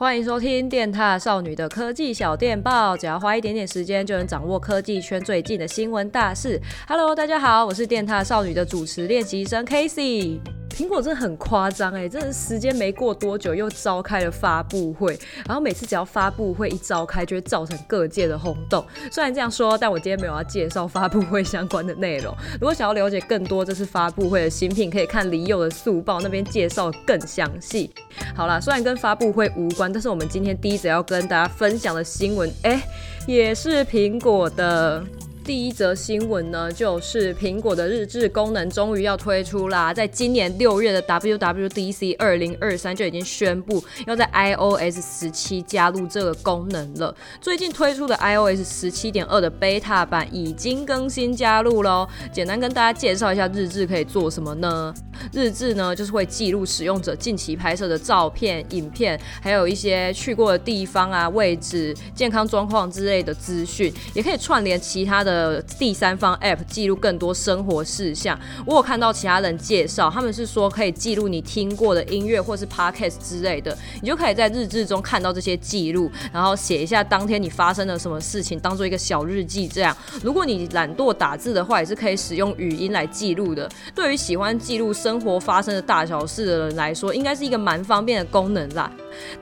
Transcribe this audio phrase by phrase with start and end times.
[0.00, 6.60] 欢迎收听电踏少女的科技小电报，只要花一点点时间就能掌握科技圈最近的新闻大事。
[6.86, 10.38] Hello，大家好，我是电踏少女的主持练习生 Casey。
[10.78, 18.86] 苹果真的很夸张哎，真的时间没过多久又召开了发布会，然后每次只要发布会一召开，就会造成各界的轰动。
[19.10, 22.32] 虽然这样说，但我今天没有要介绍发布会相关的内容。
[22.60, 27.90] 如果想要了解更多这次发布会的新品，可以看李友的速报，那边介绍更详细。
[28.36, 32.80] 好啦，虽然跟发布会无关，但是我们今天第一则要跟大家分享的新闻，哎、
[33.26, 35.04] 也是苹果的。
[35.48, 39.94] 第一则新闻呢，就是苹果的日志功能终于要推出啦！
[39.94, 47.16] 在今年六月的 WWDC 二零二三就已经宣布要在 iOS 十七加入这个功能了。
[47.40, 52.06] 最近推出的 iOS 十七点二的 Beta 版已经更新加入喽。
[52.30, 54.92] 简单跟大家介绍一下日志可以做什么呢？
[55.32, 65.37] 日志呢，就是会记录使用者近期拍摄的照片、影片，还有一些去过的地方啊、位置、健康状况之类的资讯，也可以串联其他的。
[65.38, 68.36] 呃，第三方 App 记录更多生活事项。
[68.66, 79.68] 我有看到其他人介绍，他们是说可以记录你听过的音乐或是 Podcast 之类的，你就可以在日志中看到这些记录，然后写一下当天你发生了什么事情，当做一个小日记。
[79.68, 83.70] 这样，如果你懒惰打字的话，也是可以使用语音来记录的。
[83.94, 88.90] 对于喜欢记录生活发生的大小事的人来说，应该是一个蛮方便的功能啦。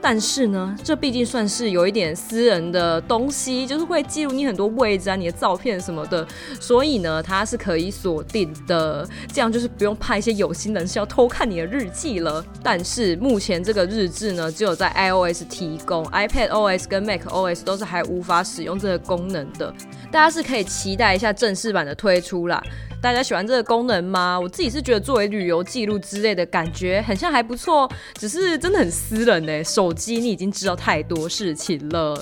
[0.01, 6.25] 但是呢，这毕竟算是有一点私人的东西，就是会记录你很多位置啊、你的照片什么的，
[6.59, 12.43] 所以呢，它是可以锁定的，这样就是不用怕一些有心人士要偷看你的日记了。
[12.63, 19.73] 但是目前这个日志呢，只有在 iOS 提供，iPadOS 跟 macOS 都是还无法使用这个功能的。
[20.11, 22.63] 大家是可以期待一下正式版的推出啦。
[22.99, 24.39] 大家喜欢这个功能吗？
[24.39, 29.63] 我自己是觉得作为旅游记录之类的感觉，很像还不错，只是真的很私人呢。
[29.63, 32.19] 手机你已经知道太多事情了。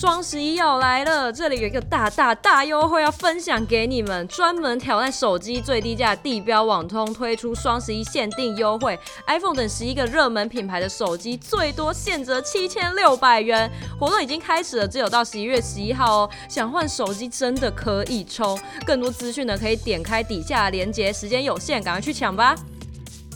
[0.00, 16.30] 双十一要来了，这里有一个大大大优惠要分享给你们，专门挑战手机最低价，地标网通推出双十一限定优惠，iPhone 等十一个热门品牌的手机最多现折七千六百元，活动已经开始了，只有到十一月十一号哦。
[16.48, 18.56] 想换手机真的可以抽，
[18.86, 22.54] 更多资讯呢可以点开底下链接，时间有限，赶快去抢吧。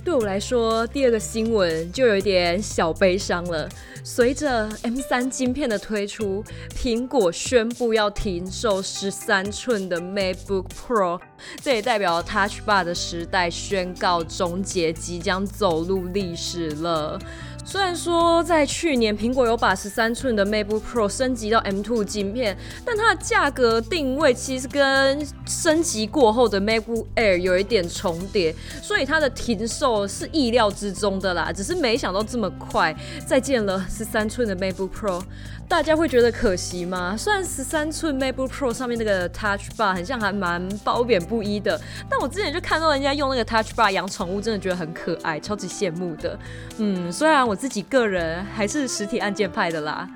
[0.05, 3.69] 对我来说，第二个新闻就有一点小悲伤了。
[4.03, 6.43] 随着 M 三晶片的推出，
[6.77, 11.21] 苹果宣布要停售十三寸的 MacBook Pro，
[11.63, 17.17] 这也代表 Touch Bar 的时代宣告终结，即将走入历史了。
[17.65, 31.53] 虽然说在去年苹果有把十三寸的 MacBook Pro 升级到 M2 晶片，但它的价格定位其实跟升级过后的 MacBook Air 有一点重叠，所以它的停售是意料之中的啦。
[31.53, 32.95] 只是没想到这么快
[33.27, 35.23] 再见了十三寸的 MacBook Pro。
[35.69, 37.17] 大家会觉得可惜吗？
[37.17, 41.81] 虽然十三寸 MacBook Pro 上面那个 Touch Bar 很像还蛮褒贬不一的，
[42.11, 46.39] 但我之前就看到人家用那个 Touch Bar 养宠物，真的觉得很可爱，超级羡慕的。
[46.77, 50.09] 嗯，虽然我我自己个人还是实体按键派的啦。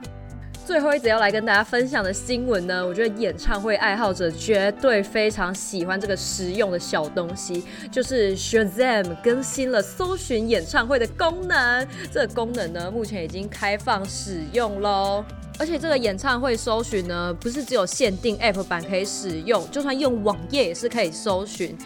[0.64, 11.86] 最后一则要来跟大家分享的新闻呢，我觉得演唱会爱好者绝对非常喜欢这个实用的小东西，就是 Shazam 更新了搜寻演唱会的功能。
[12.10, 15.22] 这个功能呢，目前已经开放使用喽。
[15.58, 21.76] 而且这个演唱会搜寻呢，不是只有限定 App 版可以使用，就算用网页也是可以搜寻。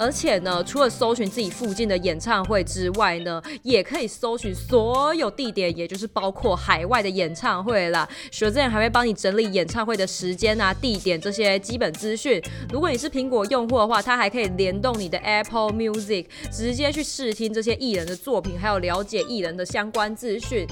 [0.00, 8.08] 而且呢，除了搜寻自己附近的演唱会之外呢，也可以搜寻所有地点，也就是包括海外的演唱会啦。
[8.30, 12.40] Shazam 还会帮你整理演唱会的时间啊、地点这些基本资讯。
[12.72, 20.64] 如果你是苹果用户的话，它还可以联动你的 Apple Music，直接去试听这些艺人的作品，还有了解艺人的相关资讯。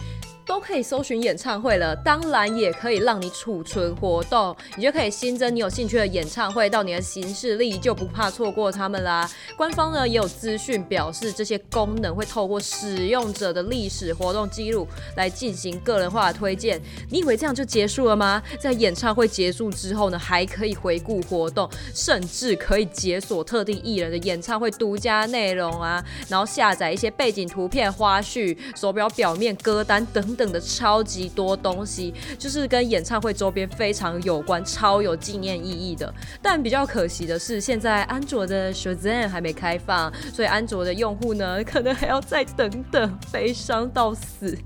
[0.47, 9.29] 都可以搜寻演唱会了，当然也可以让你储存活动，你就可以新增你有兴趣的演唱会到你的行事历，就不怕错过他们啦。
[9.57, 14.87] 官方呢也有资讯表示，这些功能会透过使用者的历史活动记录
[15.17, 16.81] 来进行个人化的推荐。
[17.11, 18.41] 你以为这样就结束了吗？
[18.61, 30.36] 在演唱会结束之后呢，还可以回顾活动，甚至可以解锁特定艺人的演唱会独家内容啊，然后下载一些背景图片、花絮、手表表面歌单等。
[30.37, 36.13] 等的超级多东西，就是跟演唱会周边非常有关、超有纪念意义的。
[36.43, 44.57] 但比较可惜的是，现在安卓的 Shazam 还没开放，所以安卓的用户呢，可能还要再等等，悲伤到死。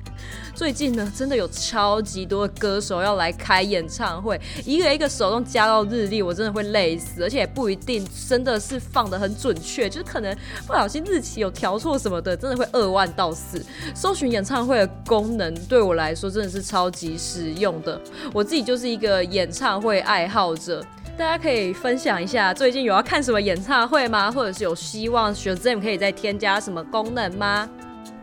[0.55, 10.37] 最近呢，真的有超级多歌手要来开演唱会，一个一个手动加到日历，我真的会累死，而且也不一定真的是放得很准确，就是可能
[10.67, 13.65] 不小心日期有调错什么的，真的会二万到四。
[13.95, 17.99] 搜寻演唱会的功能对我来说真的是超级实用的，
[18.35, 20.85] 我自己就是一个演唱会爱好者。
[21.17, 24.31] 大家可以分享一下最近有要看什么演唱会吗？
[24.31, 27.69] 或者是有希望 Shazam 可以再添加什么功能吗？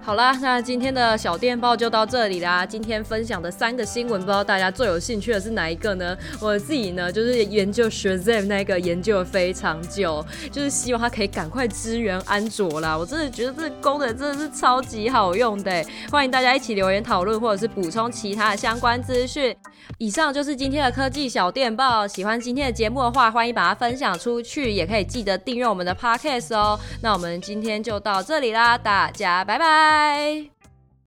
[0.07, 2.65] 好啦，那今天的小电报就到这里啦。
[2.65, 6.17] 今天分享的三个新闻，不知道大家最有兴趣的是哪一个呢？
[6.39, 12.97] 我自己呢，就是研究 Shazam 那个研究了非常久，就是希望它可以赶快支援安卓啦。
[12.97, 19.53] 我真的觉得这功能真的是超级好用的，欢迎大家一起留言讨论，或者是补充其他的相关资讯。
[19.97, 22.07] 以上就是今天的科技小电报。
[22.07, 26.79] 喜欢今天的节目的话，欢迎把它分享出去，也可以记得订阅我们的 Podcast 哦。
[27.01, 30.56] 那我们今天就到这里啦，大家拜拜拜。